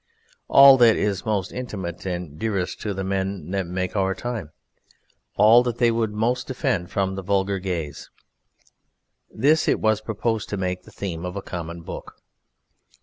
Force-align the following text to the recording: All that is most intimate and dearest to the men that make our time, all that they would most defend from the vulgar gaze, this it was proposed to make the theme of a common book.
All 0.47 0.77
that 0.77 0.95
is 0.95 1.27
most 1.27 1.51
intimate 1.51 2.07
and 2.07 2.39
dearest 2.39 2.81
to 2.81 2.95
the 2.95 3.03
men 3.03 3.51
that 3.51 3.67
make 3.67 3.95
our 3.95 4.15
time, 4.15 4.49
all 5.35 5.61
that 5.61 5.77
they 5.77 5.91
would 5.91 6.09
most 6.11 6.47
defend 6.47 6.89
from 6.89 7.13
the 7.13 7.21
vulgar 7.21 7.59
gaze, 7.59 8.09
this 9.29 9.67
it 9.67 9.79
was 9.79 10.01
proposed 10.01 10.49
to 10.49 10.57
make 10.57 10.85
the 10.85 10.91
theme 10.91 11.23
of 11.23 11.35
a 11.35 11.41
common 11.43 11.81
book. 11.83 12.15